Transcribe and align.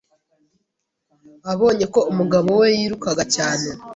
abonye 1.51 1.85
ko 1.93 1.99
umugabo 2.11 2.49
we 2.59 2.67
yirukaga 2.77 3.23
cyane 3.35 3.67